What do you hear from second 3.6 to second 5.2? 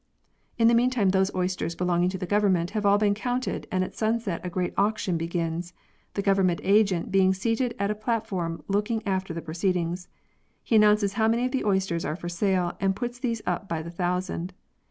and at sunset a great auction